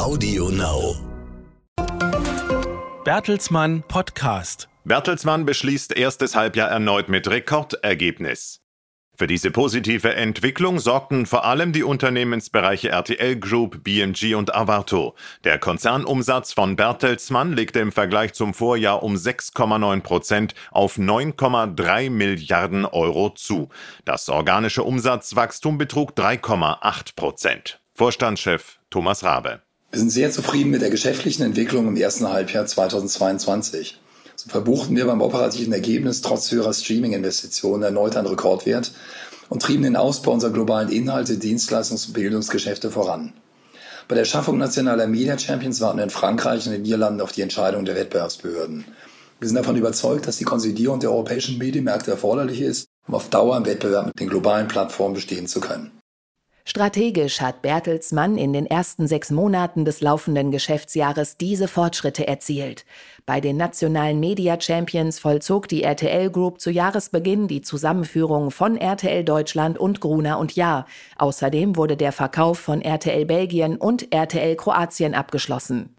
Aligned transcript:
Audio 0.00 0.48
Now. 0.48 0.96
Bertelsmann 3.04 3.84
Podcast. 3.86 4.70
Bertelsmann 4.84 5.44
beschließt 5.44 5.94
erstes 5.94 6.34
Halbjahr 6.34 6.70
erneut 6.70 7.10
mit 7.10 7.28
Rekordergebnis. 7.28 8.62
Für 9.14 9.26
diese 9.26 9.50
positive 9.50 10.14
Entwicklung 10.14 10.78
sorgten 10.78 11.26
vor 11.26 11.44
allem 11.44 11.74
die 11.74 11.82
Unternehmensbereiche 11.82 12.88
RTL 12.88 13.36
Group, 13.36 13.84
BMG 13.84 14.36
und 14.36 14.54
Avato. 14.54 15.14
Der 15.44 15.58
Konzernumsatz 15.58 16.54
von 16.54 16.76
Bertelsmann 16.76 17.52
legte 17.52 17.80
im 17.80 17.92
Vergleich 17.92 18.32
zum 18.32 18.54
Vorjahr 18.54 19.02
um 19.02 19.16
6,9 19.16 20.00
Prozent 20.00 20.54
auf 20.70 20.96
9,3 20.96 22.08
Milliarden 22.08 22.86
Euro 22.86 23.34
zu. 23.34 23.68
Das 24.06 24.30
organische 24.30 24.82
Umsatzwachstum 24.82 25.76
betrug 25.76 26.12
3,8 26.12 27.14
Prozent. 27.16 27.80
Vorstandschef 27.92 28.78
Thomas 28.88 29.24
Rabe. 29.24 29.60
Wir 29.90 29.98
sind 29.98 30.10
sehr 30.10 30.30
zufrieden 30.30 30.70
mit 30.70 30.82
der 30.82 30.90
geschäftlichen 30.90 31.42
Entwicklung 31.42 31.88
im 31.88 31.96
ersten 31.96 32.28
Halbjahr 32.28 32.64
2022. 32.64 33.98
So 34.36 34.48
verbuchten 34.48 34.94
wir 34.94 35.04
beim 35.04 35.20
operativen 35.20 35.72
Ergebnis 35.72 36.22
trotz 36.22 36.52
höherer 36.52 36.72
Streaming-Investitionen 36.72 37.82
erneut 37.82 38.16
einen 38.16 38.28
Rekordwert 38.28 38.92
und 39.48 39.62
trieben 39.62 39.82
den 39.82 39.96
Ausbau 39.96 40.32
unserer 40.32 40.52
globalen 40.52 40.90
Inhalte, 40.90 41.34
Dienstleistungs- 41.34 42.06
und 42.06 42.14
Bildungsgeschäfte 42.14 42.92
voran. 42.92 43.32
Bei 44.06 44.14
der 44.14 44.24
Schaffung 44.24 44.58
nationaler 44.58 45.08
Media 45.08 45.36
Champions 45.36 45.80
warten 45.80 45.98
wir 45.98 46.04
in 46.04 46.10
Frankreich 46.10 46.66
und 46.66 46.72
den 46.72 46.82
Niederlanden 46.82 47.20
auf 47.20 47.32
die 47.32 47.42
Entscheidung 47.42 47.84
der 47.84 47.96
Wettbewerbsbehörden. 47.96 48.84
Wir 49.40 49.48
sind 49.48 49.56
davon 49.56 49.76
überzeugt, 49.76 50.28
dass 50.28 50.36
die 50.36 50.44
Konsolidierung 50.44 51.00
der 51.00 51.10
europäischen 51.10 51.58
Medienmärkte 51.58 52.12
erforderlich 52.12 52.60
ist, 52.60 52.86
um 53.08 53.16
auf 53.16 53.28
Dauer 53.28 53.56
im 53.56 53.66
Wettbewerb 53.66 54.06
mit 54.06 54.20
den 54.20 54.28
globalen 54.28 54.68
Plattformen 54.68 55.14
bestehen 55.14 55.48
zu 55.48 55.60
können. 55.60 55.90
Strategisch 56.64 57.40
hat 57.40 57.62
Bertelsmann 57.62 58.36
in 58.36 58.52
den 58.52 58.66
ersten 58.66 59.06
sechs 59.06 59.30
Monaten 59.30 59.84
des 59.84 60.00
laufenden 60.00 60.50
Geschäftsjahres 60.50 61.36
diese 61.36 61.68
Fortschritte 61.68 62.26
erzielt. 62.26 62.84
Bei 63.26 63.40
den 63.40 63.56
nationalen 63.56 64.20
Media 64.20 64.60
Champions 64.60 65.18
vollzog 65.18 65.68
die 65.68 65.82
RTL 65.82 66.30
Group 66.30 66.60
zu 66.60 66.70
Jahresbeginn 66.70 67.48
die 67.48 67.62
Zusammenführung 67.62 68.50
von 68.50 68.76
RTL 68.76 69.24
Deutschland 69.24 69.78
und 69.78 70.00
Gruner 70.00 70.38
und 70.38 70.54
Jahr. 70.54 70.86
Außerdem 71.16 71.76
wurde 71.76 71.96
der 71.96 72.12
Verkauf 72.12 72.58
von 72.58 72.82
RTL 72.82 73.24
Belgien 73.24 73.76
und 73.76 74.12
RTL 74.12 74.56
Kroatien 74.56 75.14
abgeschlossen. 75.14 75.96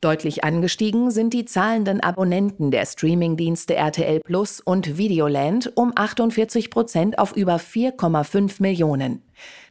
Deutlich 0.00 0.44
angestiegen 0.44 1.10
sind 1.10 1.34
die 1.34 1.44
zahlenden 1.44 2.00
Abonnenten 2.00 2.70
der 2.70 2.86
Streamingdienste 2.86 3.74
RTL 3.74 4.20
Plus 4.20 4.60
und 4.60 4.96
Videoland 4.96 5.72
um 5.74 5.92
48 5.92 6.70
Prozent 6.70 7.18
auf 7.18 7.34
über 7.34 7.56
4,5 7.56 8.62
Millionen. 8.62 9.22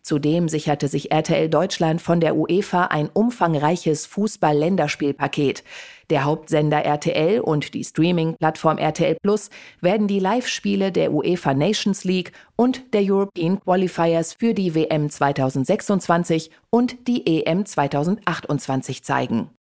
Zudem 0.01 0.49
sicherte 0.49 0.89
sich 0.89 1.11
RTL 1.11 1.47
Deutschland 1.49 2.01
von 2.01 2.19
der 2.19 2.35
UEFA 2.35 2.85
ein 2.85 3.09
umfangreiches 3.13 4.05
Fußball-Länderspielpaket. 4.05 5.63
Der 6.09 6.25
Hauptsender 6.25 6.83
RTL 6.83 7.39
und 7.39 7.73
die 7.73 7.85
Streaming-Plattform 7.85 8.79
RTL 8.79 9.15
Plus 9.21 9.49
werden 9.79 10.07
die 10.07 10.19
Live-Spiele 10.19 10.91
der 10.91 11.13
UEFA 11.13 11.53
Nations 11.53 12.03
League 12.03 12.33
und 12.57 12.93
der 12.93 13.03
European 13.03 13.61
Qualifiers 13.61 14.33
für 14.33 14.53
die 14.53 14.75
WM 14.75 15.09
2026 15.09 16.51
und 16.69 17.07
die 17.07 17.45
EM 17.45 17.65
2028 17.65 19.05
zeigen. 19.05 19.51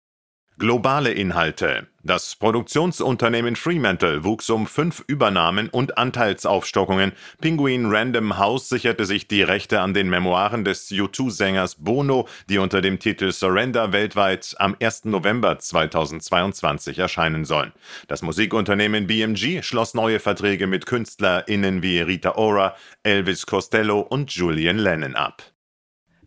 Globale 0.58 1.12
Inhalte. 1.12 1.86
Das 2.02 2.34
Produktionsunternehmen 2.34 3.56
Fremantle 3.56 4.24
wuchs 4.24 4.48
um 4.48 4.66
fünf 4.66 5.04
Übernahmen 5.06 5.68
und 5.68 5.98
Anteilsaufstockungen. 5.98 7.12
Penguin 7.42 7.84
Random 7.84 8.38
House 8.38 8.70
sicherte 8.70 9.04
sich 9.04 9.28
die 9.28 9.42
Rechte 9.42 9.82
an 9.82 9.92
den 9.92 10.08
Memoiren 10.08 10.64
des 10.64 10.90
U2-Sängers 10.90 11.76
Bono, 11.80 12.26
die 12.48 12.56
unter 12.56 12.80
dem 12.80 12.98
Titel 12.98 13.32
Surrender 13.32 13.92
weltweit 13.92 14.54
am 14.58 14.74
1. 14.80 15.04
November 15.04 15.58
2022 15.58 17.00
erscheinen 17.00 17.44
sollen. 17.44 17.72
Das 18.08 18.22
Musikunternehmen 18.22 19.06
BMG 19.06 19.62
schloss 19.62 19.92
neue 19.92 20.20
Verträge 20.20 20.66
mit 20.66 20.86
KünstlerInnen 20.86 21.82
wie 21.82 21.98
Rita 21.98 22.36
Ora, 22.36 22.74
Elvis 23.02 23.44
Costello 23.44 24.00
und 24.00 24.30
Julian 24.30 24.78
Lennon 24.78 25.16
ab. 25.16 25.42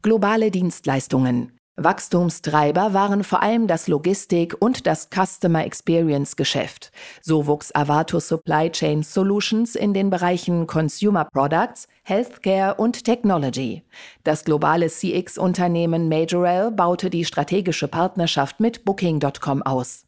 Globale 0.03 0.51
Dienstleistungen. 0.51 1.59
Wachstumstreiber 1.84 2.94
waren 2.94 3.23
vor 3.23 3.41
allem 3.41 3.67
das 3.67 3.88
Logistik- 3.88 4.56
und 4.59 4.85
das 4.85 5.09
Customer 5.09 5.66
Experience 5.66 6.35
Geschäft. 6.35 6.91
So 7.22 7.47
wuchs 7.47 7.73
Avato 7.73 8.19
Supply 8.19 8.69
Chain 8.69 9.03
Solutions 9.03 9.75
in 9.75 9.94
den 9.94 10.09
Bereichen 10.09 10.67
Consumer 10.67 11.25
Products, 11.25 11.88
Healthcare 12.03 12.75
und 12.75 13.03
Technology. 13.03 13.84
Das 14.23 14.44
globale 14.44 14.88
CX-Unternehmen 14.88 16.09
Majorel 16.09 16.72
baute 16.72 17.09
die 17.09 17.25
strategische 17.25 17.88
Partnerschaft 17.88 18.59
mit 18.59 18.84
Booking.com 18.84 19.61
aus. 19.63 20.06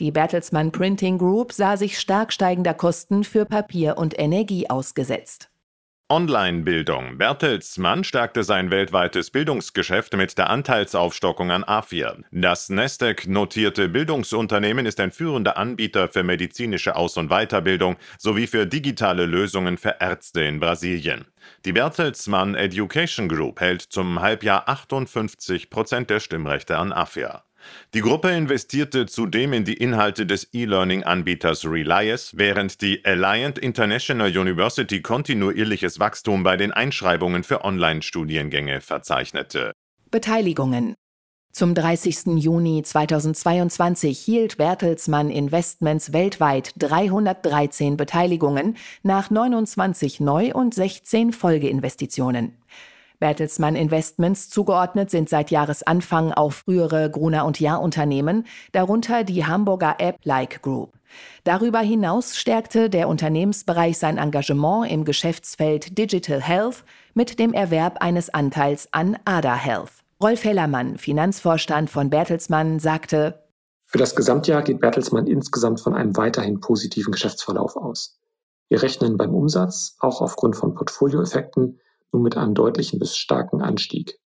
Die 0.00 0.10
Bertelsmann 0.10 0.72
Printing 0.72 1.18
Group 1.18 1.52
sah 1.52 1.76
sich 1.76 1.98
stark 1.98 2.32
steigender 2.32 2.74
Kosten 2.74 3.22
für 3.22 3.44
Papier 3.44 3.96
und 3.98 4.18
Energie 4.18 4.68
ausgesetzt. 4.68 5.51
Online-Bildung. 6.12 7.16
Bertelsmann 7.16 8.04
stärkte 8.04 8.44
sein 8.44 8.70
weltweites 8.70 9.30
Bildungsgeschäft 9.30 10.14
mit 10.14 10.36
der 10.36 10.50
Anteilsaufstockung 10.50 11.50
an 11.50 11.64
AFIR. 11.64 12.18
Das 12.30 12.68
Nasdaq-notierte 12.68 13.88
Bildungsunternehmen 13.88 14.84
ist 14.84 15.00
ein 15.00 15.10
führender 15.10 15.56
Anbieter 15.56 16.08
für 16.08 16.22
medizinische 16.22 16.96
Aus- 16.96 17.16
und 17.16 17.30
Weiterbildung 17.30 17.96
sowie 18.18 18.46
für 18.46 18.66
digitale 18.66 19.24
Lösungen 19.24 19.78
für 19.78 19.96
Ärzte 20.00 20.42
in 20.42 20.60
Brasilien. 20.60 21.24
Die 21.64 21.72
Bertelsmann 21.72 22.56
Education 22.56 23.26
Group 23.26 23.62
hält 23.62 23.80
zum 23.80 24.20
Halbjahr 24.20 24.68
58 24.68 25.70
Prozent 25.70 26.10
der 26.10 26.20
Stimmrechte 26.20 26.76
an 26.76 26.92
AFIR. 26.92 27.42
Die 27.94 28.00
Gruppe 28.00 28.30
investierte 28.30 29.06
zudem 29.06 29.52
in 29.52 29.64
die 29.64 29.74
Inhalte 29.74 30.26
des 30.26 30.48
E-Learning-Anbieters 30.52 31.64
Relias, 31.64 32.36
während 32.36 32.80
die 32.80 33.04
Alliant 33.04 33.58
International 33.58 34.36
University 34.36 35.02
kontinuierliches 35.02 35.98
Wachstum 36.00 36.42
bei 36.42 36.56
den 36.56 36.72
Einschreibungen 36.72 37.44
für 37.44 37.64
Online-Studiengänge 37.64 38.80
verzeichnete. 38.80 39.72
Beteiligungen 40.10 40.94
zum 41.52 41.74
30. 41.74 42.38
Juni 42.42 42.82
2022 42.82 44.18
hielt 44.18 44.56
Bertelsmann 44.56 45.28
Investments 45.28 46.14
weltweit 46.14 46.72
313 46.78 47.98
Beteiligungen 47.98 48.78
nach 49.02 49.28
29 49.28 50.20
Neu- 50.20 50.54
und 50.54 50.72
16 50.72 51.30
Folgeinvestitionen. 51.34 52.56
Bertelsmann 53.22 53.76
Investments 53.76 54.50
zugeordnet 54.50 55.08
sind 55.08 55.28
seit 55.28 55.52
Jahresanfang 55.52 56.32
auch 56.32 56.52
frühere 56.52 57.08
Gruner 57.08 57.44
und 57.44 57.60
Jahr 57.60 57.80
Unternehmen, 57.80 58.48
darunter 58.72 59.22
die 59.22 59.46
Hamburger 59.46 59.94
App-like 59.98 60.60
Group. 60.60 60.98
Darüber 61.44 61.78
hinaus 61.78 62.36
stärkte 62.36 62.90
der 62.90 63.06
Unternehmensbereich 63.06 63.96
sein 63.96 64.18
Engagement 64.18 64.90
im 64.90 65.04
Geschäftsfeld 65.04 65.96
Digital 65.96 66.42
Health 66.42 66.82
mit 67.14 67.38
dem 67.38 67.52
Erwerb 67.52 67.98
eines 68.02 68.28
Anteils 68.28 68.88
an 68.90 69.16
Ada 69.24 69.54
Health. 69.54 69.92
Rolf 70.20 70.42
Hellermann, 70.42 70.98
Finanzvorstand 70.98 71.90
von 71.90 72.10
Bertelsmann, 72.10 72.80
sagte, 72.80 73.44
Für 73.84 73.98
das 73.98 74.16
Gesamtjahr 74.16 74.62
geht 74.62 74.80
Bertelsmann 74.80 75.28
insgesamt 75.28 75.80
von 75.80 75.94
einem 75.94 76.16
weiterhin 76.16 76.58
positiven 76.58 77.12
Geschäftsverlauf 77.12 77.76
aus. 77.76 78.18
Wir 78.68 78.82
rechnen 78.82 79.16
beim 79.16 79.32
Umsatz, 79.32 79.94
auch 80.00 80.20
aufgrund 80.22 80.56
von 80.56 80.74
Portfolioeffekten, 80.74 81.78
nun 82.12 82.22
mit 82.22 82.36
einem 82.36 82.54
deutlichen 82.54 82.98
bis 82.98 83.16
starken 83.16 83.62
Anstieg. 83.62 84.18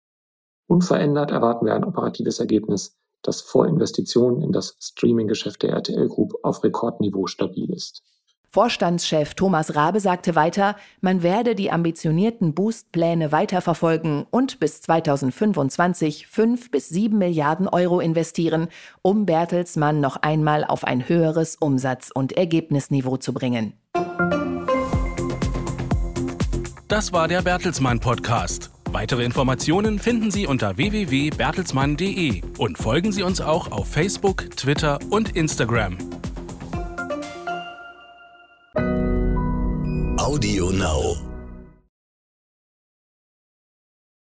Unverändert 0.68 1.30
erwarten 1.30 1.66
wir 1.66 1.74
ein 1.74 1.84
operatives 1.84 2.40
Ergebnis, 2.40 2.96
das 3.22 3.40
vor 3.40 3.66
Investitionen 3.66 4.42
in 4.42 4.52
das 4.52 4.76
Streaming-Geschäft 4.80 5.62
der 5.62 5.70
RTL 5.70 6.08
Group 6.08 6.34
auf 6.42 6.62
Rekordniveau 6.62 7.26
stabil 7.26 7.72
ist. 7.72 8.02
Vorstandschef 8.48 9.34
Thomas 9.34 9.74
Rabe 9.74 10.00
sagte 10.00 10.34
weiter, 10.34 10.76
man 11.00 11.22
werde 11.22 11.54
die 11.54 11.70
ambitionierten 11.70 12.54
Boost-Pläne 12.54 13.30
weiterverfolgen 13.30 14.26
und 14.30 14.60
bis 14.60 14.80
2025 14.80 16.26
fünf 16.26 16.70
bis 16.70 16.88
sieben 16.88 17.18
Milliarden 17.18 17.68
Euro 17.68 18.00
investieren, 18.00 18.68
um 19.02 19.26
Bertelsmann 19.26 20.00
noch 20.00 20.16
einmal 20.16 20.64
auf 20.64 20.84
ein 20.84 21.06
höheres 21.06 21.56
Umsatz- 21.56 22.10
und 22.10 22.32
Ergebnisniveau 22.32 23.18
zu 23.18 23.34
bringen. 23.34 23.74
Das 26.96 27.12
war 27.12 27.28
der 27.28 27.42
Bertelsmann 27.42 28.00
Podcast. 28.00 28.70
Weitere 28.90 29.22
Informationen 29.22 29.98
finden 29.98 30.30
Sie 30.30 30.46
unter 30.46 30.78
www.bertelsmann.de 30.78 32.40
und 32.56 32.78
folgen 32.78 33.12
Sie 33.12 33.22
uns 33.22 33.42
auch 33.42 33.70
auf 33.70 33.86
Facebook, 33.86 34.56
Twitter 34.56 34.98
und 35.10 35.36
Instagram. 35.36 35.98
Audio 40.16 40.70
Now. 40.70 41.25